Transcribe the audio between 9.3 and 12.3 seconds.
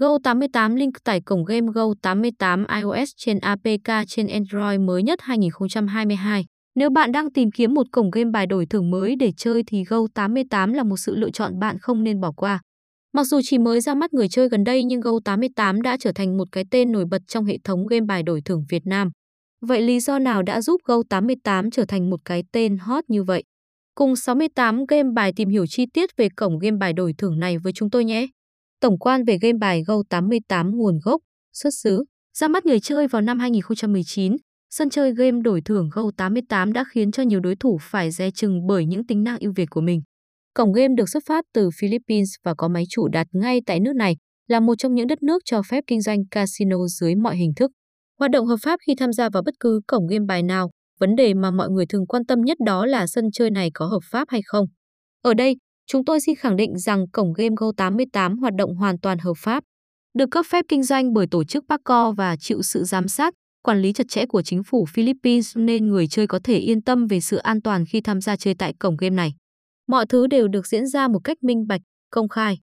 chơi thì Go88 là một sự lựa chọn bạn không nên